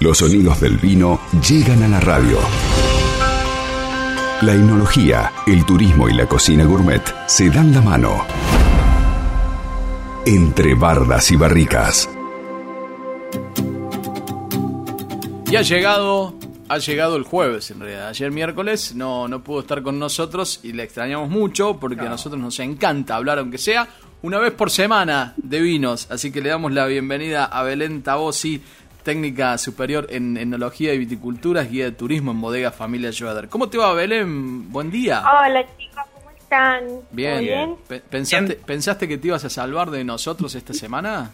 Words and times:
Los 0.00 0.16
sonidos 0.16 0.58
del 0.62 0.78
vino 0.78 1.20
llegan 1.46 1.82
a 1.82 1.88
la 1.88 2.00
radio. 2.00 2.38
La 4.40 4.54
enología, 4.54 5.30
el 5.46 5.66
turismo 5.66 6.08
y 6.08 6.14
la 6.14 6.26
cocina 6.26 6.64
gourmet 6.64 7.02
se 7.26 7.50
dan 7.50 7.74
la 7.74 7.82
mano. 7.82 8.24
Entre 10.24 10.74
bardas 10.74 11.30
y 11.32 11.36
barricas. 11.36 12.08
Y 15.50 15.56
ha 15.56 15.60
llegado, 15.60 16.34
ha 16.70 16.78
llegado 16.78 17.16
el 17.16 17.24
jueves 17.24 17.70
en 17.70 17.80
realidad. 17.80 18.08
Ayer 18.08 18.30
miércoles 18.30 18.94
no, 18.94 19.28
no 19.28 19.44
pudo 19.44 19.60
estar 19.60 19.82
con 19.82 19.98
nosotros 19.98 20.60
y 20.62 20.72
le 20.72 20.84
extrañamos 20.84 21.28
mucho 21.28 21.78
porque 21.78 22.00
a 22.00 22.08
nosotros 22.08 22.40
nos 22.40 22.58
encanta 22.60 23.16
hablar, 23.16 23.38
aunque 23.38 23.58
sea 23.58 23.86
una 24.22 24.38
vez 24.38 24.52
por 24.52 24.70
semana, 24.70 25.34
de 25.36 25.60
vinos. 25.60 26.06
Así 26.10 26.32
que 26.32 26.40
le 26.40 26.48
damos 26.48 26.72
la 26.72 26.86
bienvenida 26.86 27.44
a 27.44 27.62
Belén 27.62 28.02
Tabosi, 28.02 28.62
técnica 29.02 29.58
superior 29.58 30.06
en 30.10 30.36
enología 30.36 30.92
y 30.94 30.98
viticultura, 30.98 31.62
guía 31.62 31.86
de 31.86 31.92
turismo 31.92 32.30
en 32.32 32.40
bodega 32.40 32.70
Familia 32.70 33.12
Schroeder. 33.12 33.48
¿Cómo 33.48 33.68
te 33.68 33.78
va, 33.78 33.92
Belén? 33.94 34.70
Buen 34.70 34.90
día. 34.90 35.22
Hola, 35.22 35.64
chicos, 35.76 36.04
¿cómo 36.14 36.30
están? 36.30 36.82
Bien. 37.10 37.76
¿Pensaste, 38.10 38.54
¿Pensaste 38.56 39.08
que 39.08 39.18
te 39.18 39.28
ibas 39.28 39.44
a 39.44 39.50
salvar 39.50 39.90
de 39.90 40.04
nosotros 40.04 40.54
esta 40.54 40.72
semana? 40.72 41.30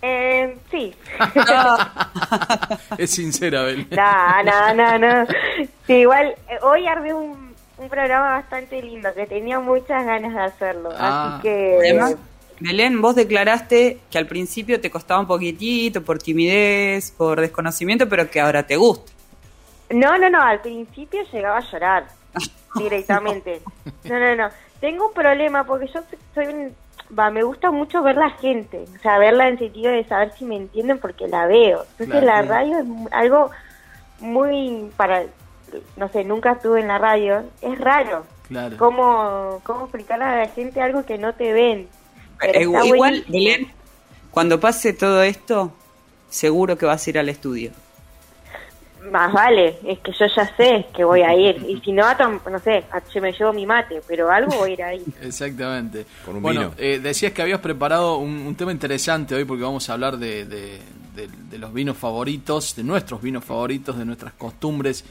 Eh, 0.00 0.56
sí. 0.70 0.92
es 2.98 3.10
sincera, 3.10 3.62
Belén. 3.62 3.88
no, 3.90 4.42
no, 4.42 4.74
no, 4.74 4.98
no. 4.98 5.26
Sí, 5.86 5.94
igual, 5.94 6.34
eh, 6.48 6.58
hoy 6.62 6.86
armé 6.86 7.14
un, 7.14 7.54
un 7.78 7.88
programa 7.88 8.30
bastante 8.30 8.80
lindo, 8.82 9.12
que 9.14 9.26
tenía 9.26 9.60
muchas 9.60 10.04
ganas 10.04 10.34
de 10.34 10.40
hacerlo. 10.40 10.90
Ah. 10.96 11.34
así 11.34 11.42
que... 11.42 12.16
Belén, 12.60 13.00
vos 13.02 13.14
declaraste 13.14 13.98
que 14.10 14.18
al 14.18 14.26
principio 14.26 14.80
te 14.80 14.90
costaba 14.90 15.20
un 15.20 15.26
poquitito 15.26 16.02
por 16.02 16.18
timidez, 16.18 17.10
por 17.10 17.40
desconocimiento, 17.40 18.08
pero 18.08 18.30
que 18.30 18.40
ahora 18.40 18.62
te 18.66 18.76
gusta. 18.76 19.12
No, 19.90 20.16
no, 20.18 20.30
no, 20.30 20.40
al 20.40 20.60
principio 20.60 21.20
llegaba 21.32 21.58
a 21.58 21.70
llorar 21.70 22.06
directamente. 22.76 23.60
No, 24.04 24.18
no, 24.18 24.34
no. 24.36 24.48
Tengo 24.80 25.08
un 25.08 25.14
problema 25.14 25.64
porque 25.64 25.86
yo 25.92 26.00
soy 26.34 26.46
un... 26.46 26.74
Va, 27.16 27.30
me 27.30 27.42
gusta 27.42 27.70
mucho 27.70 28.02
ver 28.02 28.16
la 28.16 28.30
gente, 28.30 28.84
o 28.96 28.98
sea, 29.02 29.18
verla 29.18 29.46
en 29.48 29.58
sentido 29.58 29.92
de 29.92 30.02
saber 30.04 30.32
si 30.32 30.46
me 30.46 30.56
entienden 30.56 30.98
porque 30.98 31.28
la 31.28 31.46
veo. 31.46 31.84
Entonces 31.98 32.20
Claro. 32.22 32.26
la 32.26 32.42
radio 32.42 32.78
es 32.78 32.86
algo 33.12 33.50
muy 34.20 34.90
para... 34.96 35.24
No 35.96 36.08
sé, 36.08 36.24
nunca 36.24 36.52
estuve 36.52 36.80
en 36.80 36.88
la 36.88 36.98
radio. 36.98 37.44
Es 37.60 37.78
raro. 37.78 38.24
Claro. 38.48 38.76
¿Cómo, 38.78 39.60
cómo 39.62 39.82
explicarle 39.84 40.24
a 40.24 40.36
la 40.36 40.48
gente 40.48 40.80
algo 40.80 41.04
que 41.04 41.18
no 41.18 41.34
te 41.34 41.52
ven? 41.52 41.88
Pero 42.42 42.58
Eh, 42.58 42.62
igual, 42.64 42.88
buenísimo. 42.96 43.32
Belén, 43.32 43.72
cuando 44.30 44.60
pase 44.60 44.92
todo 44.92 45.22
esto, 45.22 45.72
seguro 46.28 46.76
que 46.76 46.84
vas 46.86 47.06
a 47.06 47.10
ir 47.10 47.18
al 47.18 47.28
estudio. 47.28 47.70
Más 49.10 49.32
vale, 49.32 49.78
es 49.84 49.98
que 49.98 50.12
yo 50.12 50.26
ya 50.26 50.56
sé 50.56 50.86
que 50.94 51.02
voy 51.02 51.22
a 51.22 51.34
ir. 51.34 51.56
Y 51.68 51.80
si 51.80 51.90
no, 51.92 52.04
no 52.14 52.58
sé, 52.60 52.84
yo 53.12 53.20
me 53.20 53.32
llevo 53.32 53.52
mi 53.52 53.66
mate, 53.66 54.00
pero 54.06 54.30
algo 54.30 54.56
voy 54.58 54.70
a 54.70 54.74
ir 54.74 54.82
ahí. 54.82 55.04
Exactamente. 55.22 56.06
Con 56.24 56.36
un 56.36 56.42
bueno, 56.42 56.60
vino. 56.60 56.72
eh, 56.78 57.00
decías 57.02 57.32
que 57.32 57.42
habías 57.42 57.58
preparado 57.60 58.18
un, 58.18 58.30
un 58.46 58.54
tema 58.54 58.70
interesante 58.70 59.34
hoy 59.34 59.44
porque 59.44 59.64
vamos 59.64 59.90
a 59.90 59.94
hablar 59.94 60.18
de, 60.18 60.44
de- 60.44 60.78
de- 61.16 61.28
de 61.50 61.58
los 61.58 61.74
vinos 61.74 61.96
favoritos, 61.98 62.76
de 62.76 62.84
nuestros 62.84 63.20
vinos 63.20 63.44
favoritos, 63.44 63.98
de 63.98 64.04
nuestras 64.04 64.32
costumbres 64.34 65.04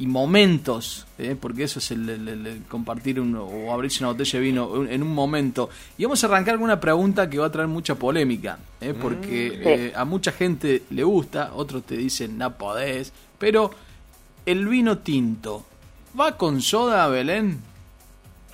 y 0.00 0.06
momentos, 0.06 1.06
eh, 1.18 1.34
porque 1.40 1.64
eso 1.64 1.80
es 1.80 1.90
el, 1.90 2.08
el- 2.08 2.28
el- 2.28 2.46
el 2.46 2.62
compartir 2.64 3.18
un- 3.20 3.34
o 3.34 3.72
abrirse 3.72 4.04
una 4.04 4.12
botella 4.12 4.38
de 4.38 4.44
vino 4.44 4.84
en 4.86 5.02
un 5.02 5.12
momento. 5.12 5.70
Y 5.96 6.04
vamos 6.04 6.22
a 6.22 6.28
arrancar 6.28 6.54
con 6.54 6.64
una 6.64 6.78
pregunta 6.78 7.28
que 7.28 7.38
va 7.38 7.46
a 7.46 7.50
traer 7.52 7.66
mucha 7.68 7.96
polémica, 7.96 8.58
eh, 8.80 8.94
porque 9.00 9.50
Sí. 9.50 9.68
eh, 9.68 9.92
a 9.96 10.04
mucha 10.04 10.30
gente 10.32 10.82
le 10.90 11.02
gusta, 11.02 11.50
otros 11.54 11.82
te 11.82 11.96
dicen 11.96 12.38
no 12.38 12.52
podés, 12.56 13.12
pero 13.38 13.70
el 14.46 14.68
vino 14.68 14.98
tinto, 14.98 15.64
¿va 16.18 16.36
con 16.36 16.60
soda, 16.62 17.08
Belén? 17.08 17.60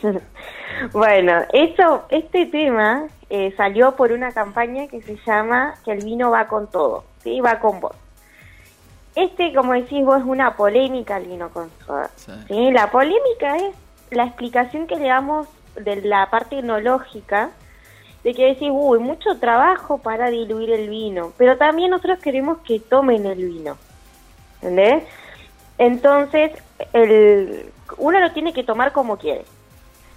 bueno, 0.93 1.33
eso, 1.53 2.05
este 2.11 2.47
tema 2.47 3.05
eh, 3.31 3.53
salió 3.57 3.97
por 3.97 4.13
una 4.13 4.33
campaña 4.33 4.87
que 4.87 5.01
se 5.03 5.19
llama 5.27 5.75
Que 5.85 5.93
el 5.93 6.05
vino 6.05 6.31
va 6.31 6.47
con 6.47 6.71
todo, 6.71 7.05
¿sí? 7.23 7.41
Va 7.41 7.59
con 7.59 7.81
vos. 7.81 7.93
Este, 9.15 9.55
como 9.55 9.73
decís 9.73 10.05
vos, 10.05 10.19
es 10.19 10.27
una 10.27 10.57
polémica 10.57 11.19
el 11.19 11.27
vino 11.27 11.51
con 11.51 11.71
soda. 11.87 12.11
Sí. 12.17 12.33
¿sí? 12.49 12.71
La 12.73 12.91
polémica 12.91 13.57
es 13.57 13.75
la 14.11 14.25
explicación 14.25 14.87
que 14.87 14.97
le 14.97 15.09
damos 15.09 15.47
de 15.77 15.97
la 16.03 16.31
parte 16.31 16.59
enológica, 16.59 17.51
de 18.23 18.35
que 18.35 18.47
decís, 18.47 18.71
uy, 18.73 18.99
mucho 18.99 19.39
trabajo 19.39 19.99
para 19.99 20.31
diluir 20.31 20.71
el 20.71 20.89
vino, 20.89 21.33
pero 21.37 21.57
también 21.57 21.91
nosotros 21.91 22.19
queremos 22.21 22.59
que 22.59 22.81
tomen 22.81 23.27
el 23.27 23.45
vino. 23.45 23.77
¿Entendés? 24.63 25.05
Entonces, 25.77 26.53
el, 26.93 27.71
uno 27.99 28.21
lo 28.21 28.33
tiene 28.33 28.53
que 28.53 28.65
tomar 28.65 28.93
como 28.93 29.19
quiere. 29.19 29.45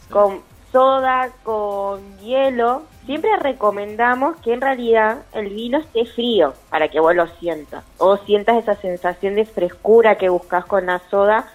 Con 0.09 0.41
soda, 0.71 1.29
con 1.43 2.17
hielo. 2.19 2.83
Siempre 3.07 3.37
recomendamos 3.37 4.35
que 4.41 4.53
en 4.53 4.59
realidad 4.59 5.19
el 5.31 5.47
vino 5.47 5.77
esté 5.77 6.05
frío 6.05 6.53
para 6.69 6.89
que 6.89 6.99
vos 6.99 7.15
lo 7.15 7.25
sientas. 7.39 7.85
O 7.97 8.17
sientas 8.17 8.57
esa 8.57 8.75
sensación 8.75 9.35
de 9.35 9.45
frescura 9.45 10.17
que 10.17 10.27
buscas 10.27 10.65
con 10.65 10.85
la 10.85 10.99
soda 11.09 11.47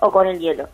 o 0.00 0.10
con 0.10 0.26
el 0.26 0.40
hielo. 0.40 0.68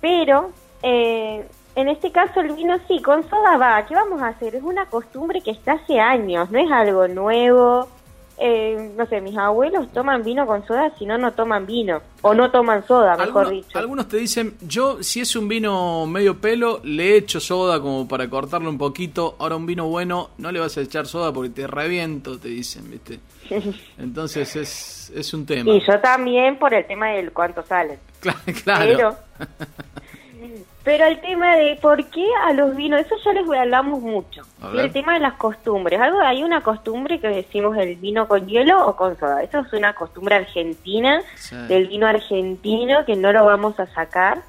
Pero 0.00 0.50
eh, 0.84 1.44
en 1.74 1.88
este 1.88 2.12
caso 2.12 2.40
el 2.40 2.52
vino 2.52 2.78
sí, 2.86 3.02
con 3.02 3.28
soda 3.28 3.56
va. 3.56 3.84
¿Qué 3.86 3.96
vamos 3.96 4.22
a 4.22 4.28
hacer? 4.28 4.54
Es 4.54 4.62
una 4.62 4.86
costumbre 4.86 5.40
que 5.40 5.50
está 5.50 5.72
hace 5.72 5.98
años, 5.98 6.48
no 6.52 6.60
es 6.60 6.70
algo 6.70 7.08
nuevo. 7.08 7.88
Eh, 8.36 8.92
no 8.96 9.06
sé, 9.06 9.20
mis 9.20 9.36
abuelos 9.36 9.92
toman 9.92 10.24
vino 10.24 10.44
con 10.44 10.66
soda, 10.66 10.92
si 10.98 11.06
no, 11.06 11.16
no 11.16 11.32
toman 11.32 11.66
vino. 11.66 12.00
O 12.22 12.34
no 12.34 12.50
toman 12.50 12.84
soda, 12.86 13.16
mejor 13.16 13.46
Algunos, 13.46 13.50
dicho. 13.50 13.78
algunos 13.78 14.08
te 14.08 14.16
dicen, 14.16 14.54
yo 14.62 15.02
si 15.02 15.20
es 15.20 15.36
un 15.36 15.46
vino 15.46 16.04
medio 16.06 16.40
pelo, 16.40 16.80
le 16.82 17.16
echo 17.16 17.38
soda 17.38 17.80
como 17.80 18.08
para 18.08 18.28
cortarlo 18.28 18.68
un 18.70 18.78
poquito. 18.78 19.36
Ahora 19.38 19.54
un 19.54 19.66
vino 19.66 19.86
bueno, 19.88 20.30
no 20.38 20.50
le 20.50 20.58
vas 20.58 20.76
a 20.76 20.80
echar 20.80 21.06
soda 21.06 21.32
porque 21.32 21.50
te 21.50 21.66
reviento, 21.68 22.36
te 22.38 22.48
dicen, 22.48 22.90
¿viste? 22.90 23.20
Entonces 23.98 24.56
es, 24.56 25.12
es 25.14 25.32
un 25.32 25.46
tema. 25.46 25.70
Y 25.70 25.80
yo 25.86 26.00
también 26.00 26.58
por 26.58 26.74
el 26.74 26.84
tema 26.86 27.10
del 27.10 27.32
cuánto 27.32 27.62
sale. 27.62 27.98
Cla- 28.20 28.62
claro. 28.64 28.96
Pero, 28.96 29.16
pero 30.84 31.06
el 31.06 31.18
tema 31.22 31.56
de 31.56 31.76
por 31.80 32.04
qué 32.10 32.26
a 32.44 32.52
los 32.52 32.76
vinos, 32.76 33.00
eso 33.00 33.14
ya 33.24 33.32
les 33.32 33.48
hablamos 33.58 34.00
mucho. 34.02 34.42
Y 34.74 34.78
el 34.78 34.92
tema 34.92 35.14
de 35.14 35.20
las 35.20 35.32
costumbres. 35.34 35.98
Algo 35.98 36.20
Hay 36.20 36.42
una 36.44 36.60
costumbre 36.60 37.18
que 37.20 37.28
decimos 37.28 37.74
el 37.78 37.96
vino 37.96 38.28
con 38.28 38.46
hielo 38.46 38.86
o 38.86 38.94
con 38.94 39.18
soda. 39.18 39.42
Eso 39.42 39.60
es 39.60 39.72
una 39.72 39.94
costumbre 39.94 40.34
argentina, 40.34 41.22
Sí. 41.36 41.56
del 41.68 41.88
vino 41.88 42.06
argentino, 42.06 43.04
que 43.06 43.16
no 43.16 43.32
lo 43.32 43.46
vamos 43.46 43.80
a 43.80 43.86
sacar 43.86 44.42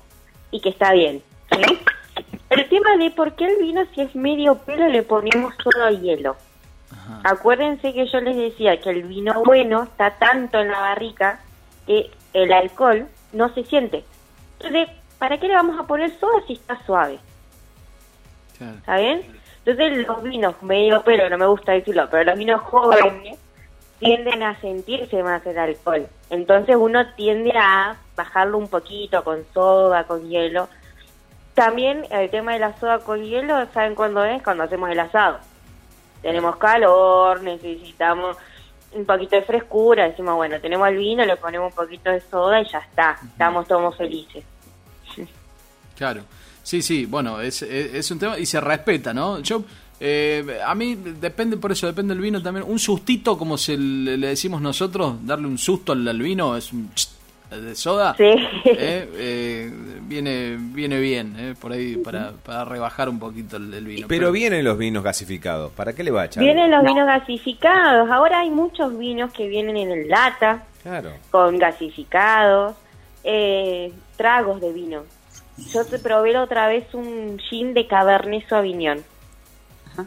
y 0.51 0.59
que 0.59 0.69
está 0.69 0.91
bien. 0.91 1.23
¿sí? 1.51 1.79
El 2.49 2.67
tema 2.69 2.97
de 2.97 3.11
por 3.11 3.33
qué 3.35 3.45
el 3.45 3.57
vino, 3.57 3.83
si 3.93 4.01
es 4.01 4.13
medio 4.15 4.55
pelo, 4.59 4.87
le 4.87 5.03
ponemos 5.03 5.53
solo 5.63 5.89
hielo. 5.89 6.35
Ajá. 6.91 7.21
Acuérdense 7.23 7.93
que 7.93 8.07
yo 8.07 8.19
les 8.19 8.35
decía 8.35 8.79
que 8.81 8.89
el 8.89 9.03
vino 9.03 9.41
bueno 9.45 9.83
está 9.83 10.11
tanto 10.11 10.59
en 10.59 10.69
la 10.69 10.79
barrica 10.81 11.39
que 11.87 12.11
el 12.33 12.51
alcohol 12.51 13.07
no 13.31 13.53
se 13.53 13.63
siente. 13.63 14.03
Entonces, 14.59 14.89
¿para 15.25 15.39
qué 15.39 15.47
le 15.47 15.55
vamos 15.55 15.79
a 15.79 15.87
poner 15.87 16.11
soda 16.19 16.39
si 16.45 16.53
está 16.53 16.79
suave? 16.85 17.17
Claro. 18.59 18.75
¿Está 18.77 18.97
bien? 18.97 19.23
Entonces 19.65 20.05
los 20.05 20.21
vinos 20.21 20.61
medio 20.61 21.01
pelo, 21.01 21.27
no 21.31 21.37
me 21.39 21.47
gusta 21.47 21.71
decirlo, 21.71 22.07
pero 22.11 22.25
los 22.25 22.37
vinos 22.37 22.61
jóvenes 22.61 23.39
tienden 23.97 24.43
a 24.43 24.61
sentirse 24.61 25.23
más 25.23 25.43
el 25.47 25.57
alcohol. 25.57 26.05
Entonces 26.29 26.75
uno 26.75 27.07
tiende 27.15 27.51
a 27.57 27.95
bajarlo 28.15 28.59
un 28.59 28.67
poquito 28.67 29.23
con 29.23 29.43
soda, 29.51 30.03
con 30.03 30.29
hielo. 30.29 30.69
También 31.55 32.05
el 32.11 32.29
tema 32.29 32.53
de 32.53 32.59
la 32.59 32.77
soda 32.77 32.99
con 32.99 33.23
hielo, 33.23 33.65
¿saben 33.73 33.95
cuándo 33.95 34.23
es? 34.23 34.43
Cuando 34.43 34.61
hacemos 34.61 34.91
el 34.91 34.99
asado. 34.99 35.39
Tenemos 36.21 36.57
calor, 36.57 37.41
necesitamos 37.41 38.37
un 38.91 39.05
poquito 39.07 39.37
de 39.37 39.41
frescura, 39.41 40.07
decimos, 40.07 40.35
bueno, 40.35 40.61
tenemos 40.61 40.87
el 40.87 40.97
vino, 40.97 41.25
le 41.25 41.35
ponemos 41.35 41.71
un 41.71 41.75
poquito 41.75 42.11
de 42.11 42.21
soda 42.21 42.61
y 42.61 42.69
ya 42.69 42.77
está, 42.77 43.17
estamos 43.23 43.67
todos 43.67 43.97
felices. 43.97 44.45
Claro. 45.95 46.21
Sí, 46.63 46.81
sí, 46.81 47.05
bueno, 47.05 47.41
es, 47.41 47.61
es, 47.61 47.93
es 47.93 48.11
un 48.11 48.19
tema 48.19 48.39
y 48.39 48.45
se 48.45 48.59
respeta, 48.59 49.13
¿no? 49.13 49.39
Yo, 49.39 49.63
eh, 49.99 50.59
a 50.65 50.73
mí 50.75 50.95
depende, 50.95 51.57
por 51.57 51.71
eso 51.71 51.85
depende 51.87 52.13
del 52.13 52.21
vino 52.23 52.41
también. 52.41 52.65
Un 52.67 52.79
sustito, 52.79 53.37
como 53.37 53.57
se 53.57 53.77
le, 53.77 54.17
le 54.17 54.27
decimos 54.27 54.61
nosotros, 54.61 55.15
darle 55.25 55.47
un 55.47 55.57
susto 55.57 55.91
al, 55.93 56.07
al 56.07 56.19
vino, 56.21 56.57
es 56.57 56.73
un 56.73 56.89
ch- 56.93 57.09
de 57.51 57.75
soda. 57.75 58.15
Sí. 58.17 58.23
Eh, 58.23 59.09
eh, 59.13 59.71
viene 60.01 60.57
viene 60.59 60.99
bien, 60.99 61.35
eh, 61.37 61.53
por 61.61 61.71
ahí, 61.71 61.95
para, 61.97 62.31
para 62.31 62.65
rebajar 62.65 63.07
un 63.09 63.19
poquito 63.19 63.57
el, 63.57 63.71
el 63.73 63.85
vino. 63.85 64.07
Pero 64.09 64.31
vienen 64.31 64.65
los 64.65 64.77
vinos 64.77 65.03
gasificados. 65.03 65.71
¿Para 65.71 65.93
qué 65.93 66.03
le 66.03 66.09
va 66.11 66.23
a 66.23 66.25
echar? 66.25 66.43
Vienen 66.43 66.71
los 66.71 66.83
vinos 66.83 67.05
gasificados. 67.05 68.09
Ahora 68.09 68.39
hay 68.39 68.49
muchos 68.49 68.97
vinos 68.97 69.31
que 69.31 69.47
vienen 69.47 69.77
en 69.77 69.91
el 69.91 70.09
lata, 70.09 70.63
Claro. 70.81 71.11
con 71.29 71.57
gasificados, 71.59 72.75
eh, 73.23 73.93
tragos 74.17 74.59
de 74.59 74.73
vino. 74.73 75.03
Yo 75.57 75.85
te 75.85 75.99
probé 75.99 76.33
la 76.33 76.43
otra 76.43 76.67
vez 76.67 76.93
un 76.93 77.39
gin 77.39 77.73
de 77.73 77.87
Cabernet 77.87 78.47
Sauvignon. 78.49 79.03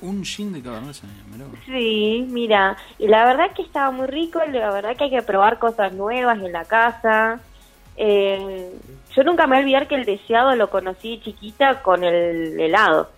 Un 0.02 0.24
gin 0.24 0.52
de 0.52 0.62
Cabernet 0.62 0.94
Sauvignon, 0.94 1.30
mirá. 1.30 1.44
Sí, 1.64 2.26
mira, 2.28 2.76
y 2.98 3.08
la 3.08 3.24
verdad 3.24 3.54
que 3.54 3.62
estaba 3.62 3.90
muy 3.90 4.06
rico, 4.06 4.40
la 4.50 4.70
verdad 4.70 4.96
que 4.96 5.04
hay 5.04 5.10
que 5.10 5.22
probar 5.22 5.58
cosas 5.58 5.92
nuevas 5.94 6.38
en 6.38 6.52
la 6.52 6.64
casa. 6.64 7.40
Eh, 7.96 8.70
yo 9.16 9.24
nunca 9.24 9.46
me 9.46 9.56
voy 9.56 9.56
a 9.56 9.60
olvidar 9.64 9.88
que 9.88 9.94
el 9.94 10.04
deseado 10.04 10.54
lo 10.54 10.70
conocí 10.70 11.20
chiquita 11.24 11.82
con 11.82 12.04
el 12.04 12.60
helado. 12.60 13.10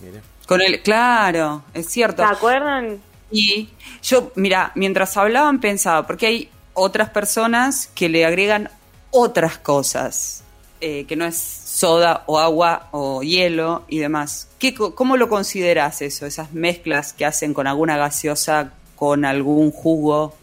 Mire. 0.00 0.20
Con 0.46 0.62
el, 0.62 0.82
claro, 0.82 1.62
es 1.74 1.88
cierto. 1.88 2.22
¿Se 2.22 2.32
acuerdan? 2.32 3.00
Y 3.30 3.68
yo, 4.02 4.32
mira, 4.34 4.72
mientras 4.74 5.16
hablaban 5.16 5.60
pensaba, 5.60 6.06
porque 6.06 6.26
hay 6.26 6.50
otras 6.72 7.10
personas 7.10 7.88
que 7.88 8.08
le 8.08 8.24
agregan 8.24 8.70
otras 9.10 9.58
cosas, 9.58 10.44
eh, 10.80 11.04
que 11.06 11.16
no 11.16 11.24
es 11.24 11.36
soda 11.36 12.24
o 12.26 12.38
agua 12.38 12.88
o 12.92 13.22
hielo 13.22 13.84
y 13.88 13.98
demás. 13.98 14.50
¿Qué, 14.58 14.74
¿Cómo 14.74 15.16
lo 15.16 15.28
consideras 15.28 16.02
eso, 16.02 16.26
esas 16.26 16.52
mezclas 16.52 17.12
que 17.12 17.24
hacen 17.24 17.54
con 17.54 17.66
alguna 17.66 17.96
gaseosa, 17.96 18.72
con 18.96 19.24
algún 19.24 19.70
jugo? 19.70 20.34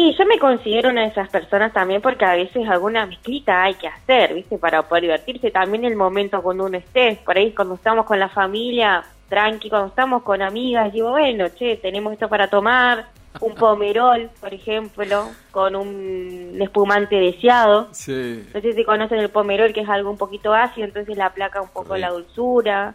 Y 0.00 0.14
yo 0.16 0.24
me 0.26 0.38
considero 0.38 0.90
una 0.90 1.00
de 1.00 1.08
esas 1.08 1.28
personas 1.28 1.72
también 1.72 2.00
porque 2.00 2.24
a 2.24 2.34
veces 2.34 2.68
alguna 2.68 3.04
mezclita 3.06 3.64
hay 3.64 3.74
que 3.74 3.88
hacer, 3.88 4.32
¿viste? 4.32 4.56
Para 4.56 4.82
poder 4.82 5.02
divertirse 5.02 5.50
también 5.50 5.84
el 5.84 5.96
momento 5.96 6.40
cuando 6.40 6.66
uno 6.66 6.78
esté. 6.78 7.18
Por 7.24 7.36
ahí 7.36 7.52
cuando 7.52 7.74
estamos 7.74 8.06
con 8.06 8.20
la 8.20 8.28
familia, 8.28 9.02
tranqui, 9.28 9.68
cuando 9.68 9.88
estamos 9.88 10.22
con 10.22 10.40
amigas, 10.40 10.92
digo, 10.92 11.10
bueno, 11.10 11.48
che, 11.48 11.78
tenemos 11.78 12.12
esto 12.12 12.28
para 12.28 12.48
tomar, 12.48 13.06
un 13.40 13.54
pomerol, 13.54 14.30
por 14.40 14.52
ejemplo, 14.52 15.28
con 15.50 15.76
un 15.76 16.58
espumante 16.60 17.16
deseado. 17.16 17.88
Sí. 17.92 18.44
No 18.54 18.60
sé 18.60 18.72
si 18.72 18.84
conocen 18.84 19.18
el 19.20 19.28
pomerol, 19.30 19.72
que 19.72 19.80
es 19.82 19.88
algo 19.88 20.10
un 20.10 20.18
poquito 20.18 20.52
ácido, 20.54 20.86
entonces 20.86 21.16
la 21.16 21.30
placa 21.30 21.60
un 21.62 21.68
poco 21.68 21.96
la 21.96 22.10
dulzura. 22.10 22.94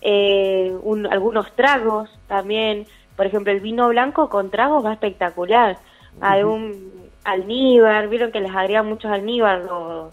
Eh, 0.00 0.74
un- 0.82 1.06
algunos 1.06 1.50
tragos 1.54 2.10
también. 2.26 2.86
Por 3.16 3.26
ejemplo, 3.26 3.52
el 3.52 3.60
vino 3.60 3.88
blanco 3.88 4.28
con 4.28 4.50
tragos 4.50 4.84
va 4.84 4.92
espectacular. 4.92 5.78
Hay 6.20 6.42
un 6.42 6.92
almíbar, 7.24 8.08
vieron 8.08 8.32
que 8.32 8.40
les 8.40 8.54
agregan 8.54 8.86
muchos 8.86 9.10
almíbar 9.10 9.60
los, 9.60 10.12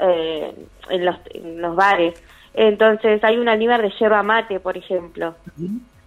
eh, 0.00 0.52
en, 0.90 1.04
los, 1.04 1.16
en 1.34 1.60
los 1.60 1.76
bares. 1.76 2.20
Entonces 2.54 3.22
hay 3.22 3.36
un 3.36 3.48
almíbar 3.48 3.82
de 3.82 3.90
yerba 3.90 4.22
mate, 4.22 4.60
por 4.60 4.76
ejemplo, 4.76 5.34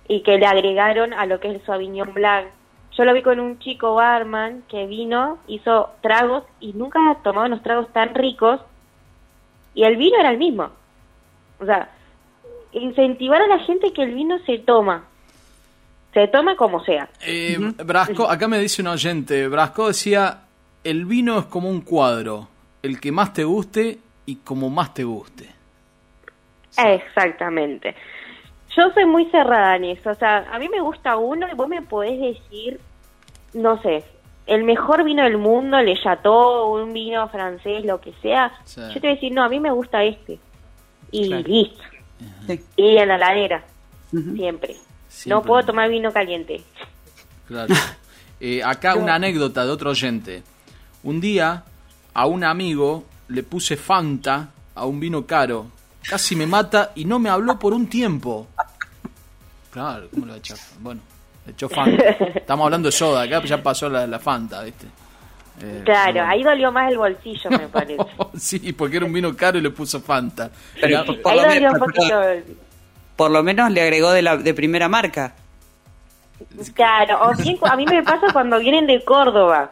y 0.07 0.21
que 0.23 0.37
le 0.37 0.45
agregaron 0.47 1.13
a 1.13 1.25
lo 1.27 1.39
que 1.39 1.49
es 1.49 1.55
el 1.55 1.65
Sauvignon 1.65 2.13
Blanc. 2.13 2.47
Yo 2.97 3.05
lo 3.05 3.13
vi 3.13 3.21
con 3.21 3.39
un 3.39 3.59
chico 3.59 3.95
barman 3.95 4.63
que 4.67 4.85
vino, 4.85 5.37
hizo 5.47 5.91
tragos 6.01 6.43
y 6.59 6.73
nunca 6.73 6.99
tomaba 7.23 7.47
unos 7.47 7.63
tragos 7.63 7.91
tan 7.93 8.13
ricos 8.13 8.59
y 9.73 9.83
el 9.83 9.95
vino 9.95 10.17
era 10.19 10.31
el 10.31 10.37
mismo. 10.37 10.69
O 11.59 11.65
sea, 11.65 11.89
incentivar 12.73 13.41
a 13.41 13.47
la 13.47 13.59
gente 13.59 13.93
que 13.93 14.03
el 14.03 14.13
vino 14.13 14.37
se 14.45 14.59
toma. 14.59 15.05
Se 16.13 16.27
toma 16.27 16.55
como 16.55 16.83
sea. 16.83 17.07
Eh, 17.21 17.57
Brasco, 17.85 18.29
acá 18.29 18.47
me 18.47 18.59
dice 18.59 18.81
un 18.81 18.87
oyente, 18.87 19.47
Brasco 19.47 19.87
decía, 19.87 20.41
el 20.83 21.05
vino 21.05 21.37
es 21.37 21.45
como 21.45 21.69
un 21.69 21.81
cuadro, 21.81 22.47
el 22.81 22.99
que 22.99 23.11
más 23.11 23.33
te 23.33 23.43
guste 23.43 23.99
y 24.25 24.37
como 24.37 24.69
más 24.69 24.93
te 24.93 25.03
guste. 25.03 25.49
Exactamente. 26.77 27.95
Yo 28.75 28.91
soy 28.93 29.05
muy 29.05 29.25
cerrada 29.31 29.75
en 29.75 29.85
eso. 29.85 30.11
O 30.11 30.15
sea, 30.15 30.47
a 30.51 30.59
mí 30.59 30.69
me 30.69 30.81
gusta 30.81 31.17
uno 31.17 31.47
y 31.51 31.55
vos 31.55 31.67
me 31.67 31.81
podés 31.81 32.19
decir, 32.19 32.79
no 33.53 33.81
sé, 33.81 34.03
el 34.45 34.63
mejor 34.63 35.03
vino 35.03 35.23
del 35.23 35.37
mundo, 35.37 35.81
Le 35.81 35.99
Chateau, 36.01 36.73
un 36.81 36.93
vino 36.93 37.27
francés, 37.29 37.85
lo 37.85 37.99
que 38.01 38.13
sea. 38.21 38.51
Sí. 38.63 38.81
Yo 38.81 38.93
te 38.93 38.99
voy 39.01 39.09
a 39.09 39.13
decir, 39.13 39.31
no, 39.31 39.43
a 39.43 39.49
mí 39.49 39.59
me 39.59 39.71
gusta 39.71 40.03
este. 40.03 40.39
Y 41.11 41.27
Claro. 41.27 41.47
listo. 41.47 41.81
Sí. 42.47 42.59
Y 42.75 42.97
en 42.97 43.07
la 43.07 43.17
ladera. 43.17 43.63
Siempre. 44.11 44.75
No 45.27 45.41
puedo 45.43 45.63
tomar 45.65 45.89
vino 45.89 46.11
caliente. 46.11 46.61
Claro. 47.47 47.73
Eh, 48.41 48.63
acá 48.63 48.95
una 48.95 49.15
anécdota 49.15 49.65
de 49.65 49.69
otro 49.69 49.89
oyente. 49.89 50.43
Un 51.03 51.19
día 51.19 51.65
a 52.13 52.25
un 52.25 52.45
amigo 52.45 53.03
le 53.27 53.43
puse 53.43 53.75
Fanta 53.75 54.51
a 54.75 54.85
un 54.85 54.97
vino 54.97 55.25
caro. 55.25 55.65
Casi 56.09 56.37
me 56.37 56.47
mata 56.47 56.93
y 56.95 57.03
no 57.03 57.19
me 57.19 57.27
habló 57.29 57.59
por 57.59 57.73
un 57.73 57.87
tiempo. 57.87 58.47
Claro, 59.71 60.07
¿cómo 60.13 60.25
lo 60.25 60.35
echar? 60.35 60.57
Bueno, 60.79 61.01
echó 61.47 61.69
Fanta. 61.69 62.03
Estamos 62.35 62.65
hablando 62.65 62.87
de 62.87 62.91
soda, 62.91 63.23
acá 63.23 63.41
ya 63.43 63.61
pasó 63.61 63.89
la, 63.89 64.07
la 64.07 64.19
Fanta, 64.19 64.63
¿viste? 64.63 64.87
Eh, 65.61 65.81
Claro, 65.85 66.13
bueno. 66.13 66.27
ahí 66.29 66.43
dolió 66.43 66.71
más 66.71 66.91
el 66.91 66.97
bolsillo, 66.97 67.49
me 67.51 67.67
parece. 67.69 68.03
sí, 68.37 68.73
porque 68.73 68.97
era 68.97 69.05
un 69.05 69.13
vino 69.13 69.35
caro 69.35 69.57
y 69.57 69.61
le 69.61 69.69
puso 69.71 69.99
Fanta. 70.01 70.49
Pero 70.79 71.05
por, 71.21 71.31
ahí 71.33 71.37
lo 71.37 71.43
dolió 71.43 71.53
menos, 71.61 71.73
un 71.73 71.79
poquito. 71.79 72.23
el- 72.23 72.57
por 73.15 73.31
lo 73.31 73.43
menos 73.43 73.69
le 73.71 73.81
agregó 73.81 74.11
de, 74.11 74.21
la, 74.21 74.37
de 74.37 74.53
primera 74.53 74.87
marca. 74.87 75.33
Claro, 76.73 77.19
o 77.29 77.35
bien, 77.35 77.57
a 77.63 77.75
mí 77.75 77.85
me 77.85 78.01
pasa 78.03 78.31
cuando 78.31 78.59
vienen 78.59 78.87
de 78.87 79.03
Córdoba. 79.03 79.71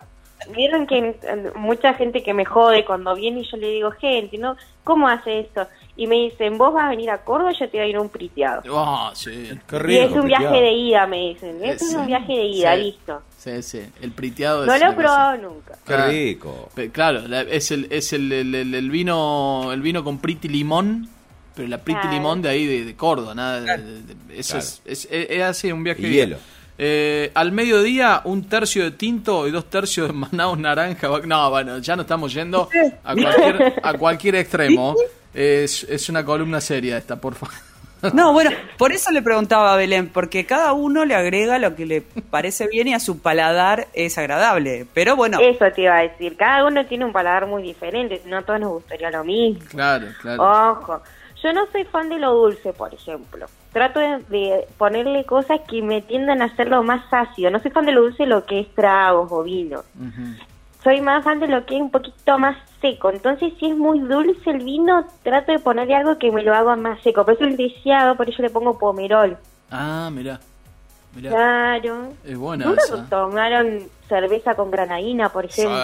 Vieron 0.50 0.86
que 0.86 1.16
mucha 1.56 1.94
gente 1.94 2.22
que 2.24 2.34
me 2.34 2.46
jode 2.46 2.86
cuando 2.86 3.16
viene 3.16 3.40
y 3.42 3.50
yo 3.50 3.58
le 3.58 3.70
digo, 3.70 3.92
gente, 3.92 4.38
¿no? 4.38 4.56
¿Cómo 4.84 5.08
hace 5.08 5.40
esto? 5.40 5.68
Y 6.00 6.06
me 6.06 6.16
dicen, 6.16 6.58
vos 6.60 6.72
vas 6.74 6.86
a 6.86 6.90
venir 6.90 7.10
a 7.10 7.18
Córdoba, 7.24 7.52
yo 7.60 7.68
te 7.70 7.78
voy 7.78 7.88
a 7.88 7.90
ir 7.90 7.96
a 7.96 8.02
un 8.02 8.10
priteado. 8.10 8.62
Ah, 8.78 9.12
sí. 9.16 9.50
Qué 9.68 9.76
Y 9.76 9.80
rico, 9.80 10.04
es 10.06 10.12
un 10.12 10.28
viaje 10.28 10.62
de 10.62 10.72
ida, 10.72 11.08
me 11.08 11.18
dicen. 11.30 11.60
Es 11.64 11.80
Sí. 11.90 11.96
un 11.96 12.06
viaje 12.06 12.34
de 12.34 12.46
ida, 12.46 12.76
Sí. 12.76 12.82
listo. 12.84 13.22
Sí, 13.38 13.64
sí. 13.64 13.82
El 14.02 14.12
priteado 14.12 14.66
No 14.66 14.74
es 14.76 14.82
lo 14.82 14.92
he 14.92 14.94
probado 14.94 15.38
nunca. 15.38 15.76
Qué 15.88 15.94
Ah. 15.96 16.08
rico. 16.08 16.70
Claro, 16.92 17.28
la- 17.28 17.42
es 17.42 17.72
el 17.72 17.88
es 17.92 18.14
el, 18.14 18.32
el- 18.32 18.54
el- 18.54 18.76
el 18.76 18.90
vino 18.92 19.72
el 19.74 19.82
vino 19.82 20.04
con 20.04 20.20
priti 20.20 20.48
limón, 20.48 21.10
pero 21.56 21.68
la 21.68 21.80
priti 21.80 22.00
Claro. 22.02 22.16
limón 22.16 22.42
de 22.44 22.50
ahí 22.50 22.66
de, 22.68 22.86
de 22.86 22.96
Córdoba, 22.96 23.34
nada, 23.34 23.62
de- 23.62 23.78
de- 23.84 24.02
de- 24.14 24.40
eso 24.40 24.58
es, 24.60 24.82
es, 24.86 25.08
es- 25.10 25.30
es 25.32 25.42
así 25.42 25.72
un 25.72 25.84
viaje. 25.84 26.02
Y 26.02 26.06
de- 26.06 26.12
hielo. 26.12 26.38
Eh, 26.80 27.32
al 27.34 27.52
mediodía 27.54 28.22
un 28.26 28.44
tercio 28.48 28.84
de 28.84 28.92
tinto 28.92 29.48
y 29.48 29.52
dos 29.52 29.66
tercios 29.68 30.10
de 30.10 30.14
manaos 30.32 30.60
naranja. 30.60 31.08
va- 31.08 31.22
No, 31.22 31.50
bueno, 31.50 31.80
ya 31.80 31.96
no 31.96 32.04
estamos 32.04 32.32
yendo 32.34 32.70
a 33.04 33.14
cualquier 33.16 33.74
a 33.82 33.94
cualquier 33.94 34.36
extremo. 34.36 34.96
Es, 35.34 35.84
es 35.84 36.10
una 36.10 36.24
columna 36.26 36.62
seria 36.62 36.98
esta, 36.98 37.16
por 37.16 37.36
favor. 37.36 37.56
No, 38.14 38.32
bueno, 38.32 38.52
por 38.78 38.92
eso 38.92 39.12
le 39.12 39.24
preguntaba 39.24 39.74
a 39.74 39.76
Belén, 39.76 40.10
porque 40.10 40.46
cada 40.46 40.74
uno 40.74 41.04
le 41.04 41.16
agrega 41.16 41.58
lo 41.58 41.76
que 41.76 41.88
le 41.88 42.02
parece 42.02 42.68
bien 42.68 42.88
y 42.88 42.94
a 42.94 43.00
su 43.00 43.20
paladar 43.20 43.88
es 43.94 44.20
agradable. 44.20 44.86
Pero 44.94 45.16
bueno, 45.16 45.40
Eso 45.40 45.66
te 45.74 45.82
iba 45.82 45.98
a 45.98 46.02
decir. 46.04 46.38
Cada 46.38 46.66
uno 46.68 46.86
tiene 46.86 47.06
un 47.06 47.12
paladar 47.12 47.48
muy 47.48 47.64
diferente. 47.64 48.22
No 48.28 48.38
a 48.38 48.42
todos 48.44 48.60
nos 48.60 48.70
gustaría 48.72 49.10
lo 49.10 49.24
mismo. 49.24 49.66
Claro, 49.70 50.08
claro. 50.22 50.44
Ojo, 50.74 51.02
yo 51.42 51.54
no 51.54 51.66
soy 51.72 51.86
fan 51.86 52.10
de 52.10 52.20
lo 52.20 52.34
dulce, 52.36 52.72
por 52.72 52.94
ejemplo. 52.94 53.48
Trato 53.74 54.00
de, 54.00 54.20
de 54.30 54.68
ponerle 54.78 55.26
cosas 55.26 55.60
que 55.68 55.82
me 55.82 56.04
tiendan 56.04 56.44
a 56.44 56.46
hacerlo 56.46 56.84
más 56.84 57.04
ácido. 57.12 57.50
No 57.50 57.60
soy 57.60 57.72
fan 57.72 57.88
de 57.88 57.94
lo 57.94 58.02
dulce, 58.02 58.28
lo 58.28 58.46
que 58.46 58.60
es 58.60 58.76
tragos 58.76 59.32
o 59.32 59.42
vino. 59.42 59.84
Ujú. 60.00 60.36
Soy 60.84 61.02
más 61.02 61.24
fan 61.24 61.40
de 61.40 61.48
lo 61.48 61.66
que 61.66 61.76
es 61.76 61.82
un 61.82 61.92
poquito 61.92 62.38
más 62.38 62.56
seco. 62.82 63.10
Entonces, 63.10 63.54
si 63.60 63.72
es 63.72 63.76
muy 63.78 64.00
dulce 64.00 64.50
el 64.52 64.64
vino, 64.64 65.06
trato 65.24 65.52
de 65.52 65.60
ponerle 65.60 65.96
algo 65.96 66.18
que 66.18 66.32
me 66.32 66.44
lo 66.44 66.54
haga 66.56 66.76
más 66.76 67.02
seco. 67.02 67.26
Por 67.26 67.34
eso 67.34 67.44
el 67.46 67.58
deseado, 67.58 68.16
por 68.16 68.30
eso 68.30 68.42
le 68.42 68.50
pongo 68.50 68.78
pomerol. 68.78 69.38
Ah, 69.72 70.10
mira. 70.12 70.40
Mira, 71.16 71.32
Claro. 71.32 72.10
es 72.24 72.38
buena 72.38 72.66
¿Nunca 72.66 72.82
esa. 72.84 73.06
tomaron 73.10 73.80
cerveza 74.08 74.54
con 74.56 74.70
granadina, 74.70 75.30
por 75.30 75.46
ejemplo? 75.46 75.76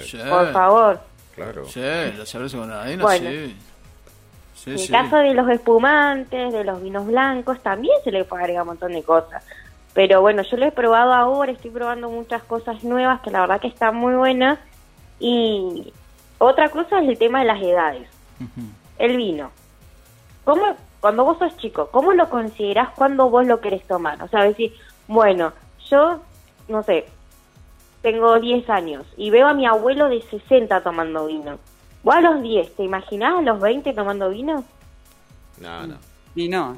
Sí, 0.00 0.10
sí. 0.10 0.18
Por 0.28 0.52
favor. 0.52 1.00
Claro. 1.34 1.64
Sí, 1.64 1.80
la 1.80 2.26
cerveza 2.26 2.58
con 2.58 2.68
granadina, 2.68 3.02
Bueno. 3.02 3.30
sí. 3.30 3.56
Sí, 4.54 4.70
En 4.72 4.78
sí. 4.78 4.84
el 4.84 4.90
caso 4.90 5.16
de 5.16 5.32
los 5.32 5.48
espumantes, 5.48 6.52
de 6.52 6.64
los 6.64 6.82
vinos 6.82 7.06
blancos, 7.06 7.60
también 7.62 7.94
se 8.04 8.10
le 8.12 8.24
puede 8.24 8.42
agregar 8.42 8.62
un 8.64 8.68
montón 8.68 8.92
de 8.92 9.02
cosas. 9.02 9.42
Pero 9.92 10.20
bueno, 10.20 10.42
yo 10.42 10.56
lo 10.56 10.66
he 10.66 10.72
probado 10.72 11.12
ahora, 11.12 11.52
estoy 11.52 11.70
probando 11.70 12.08
muchas 12.08 12.42
cosas 12.44 12.84
nuevas 12.84 13.20
que 13.22 13.30
la 13.30 13.40
verdad 13.40 13.60
que 13.60 13.68
están 13.68 13.96
muy 13.96 14.14
buenas. 14.14 14.58
Y 15.18 15.92
otra 16.38 16.70
cosa 16.70 17.00
es 17.00 17.08
el 17.08 17.18
tema 17.18 17.40
de 17.40 17.46
las 17.46 17.60
edades. 17.60 18.08
El 18.98 19.16
vino. 19.16 19.50
¿Cómo, 20.44 20.64
cuando 21.00 21.24
vos 21.24 21.38
sos 21.38 21.56
chico, 21.56 21.88
¿cómo 21.90 22.12
lo 22.12 22.30
considerás 22.30 22.90
cuando 22.90 23.28
vos 23.28 23.46
lo 23.46 23.60
querés 23.60 23.86
tomar? 23.86 24.22
O 24.22 24.28
sea, 24.28 24.44
decir, 24.44 24.74
bueno, 25.08 25.52
yo, 25.90 26.20
no 26.68 26.82
sé, 26.82 27.06
tengo 28.02 28.38
10 28.38 28.68
años 28.70 29.06
y 29.16 29.30
veo 29.30 29.48
a 29.48 29.54
mi 29.54 29.66
abuelo 29.66 30.08
de 30.08 30.22
60 30.22 30.82
tomando 30.82 31.26
vino. 31.26 31.58
Vos 32.02 32.14
a 32.14 32.20
los 32.20 32.42
10, 32.42 32.76
¿te 32.76 32.84
imaginás 32.84 33.38
a 33.38 33.42
los 33.42 33.60
20 33.60 33.92
tomando 33.92 34.30
vino? 34.30 34.64
No, 35.58 35.86
no. 35.86 35.96
y 36.34 36.48
no, 36.48 36.76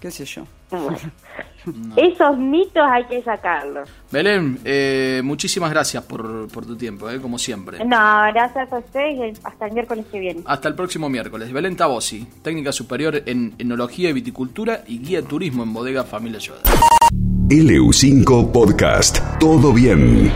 qué 0.00 0.10
sé 0.10 0.24
yo. 0.24 0.44
Bueno, 0.82 1.94
Esos 1.96 2.36
mitos 2.38 2.82
hay 2.86 3.04
que 3.04 3.22
sacarlos. 3.22 3.88
Belén, 4.10 4.58
eh, 4.64 5.22
muchísimas 5.24 5.70
gracias 5.70 6.02
por, 6.04 6.48
por 6.48 6.66
tu 6.66 6.76
tiempo, 6.76 7.08
eh, 7.08 7.20
como 7.20 7.38
siempre. 7.38 7.78
No, 7.84 8.22
gracias 8.32 8.72
a 8.72 8.78
ustedes 8.78 9.38
y 9.38 9.40
hasta 9.42 9.66
el 9.66 9.72
miércoles 9.72 10.04
que 10.10 10.18
viene. 10.18 10.42
Hasta 10.44 10.68
el 10.68 10.74
próximo 10.74 11.08
miércoles. 11.08 11.52
Belén 11.52 11.76
Tabosi, 11.76 12.26
técnica 12.42 12.72
superior 12.72 13.22
en 13.26 13.54
enología 13.58 14.10
y 14.10 14.12
viticultura 14.12 14.84
y 14.86 14.98
guía 14.98 15.22
de 15.22 15.26
turismo 15.26 15.62
en 15.62 15.72
bodega 15.72 16.04
Familia 16.04 16.38
Yoda. 16.38 16.62
LU5 17.48 18.52
Podcast. 18.52 19.20
Todo 19.38 19.72
bien. 19.72 20.32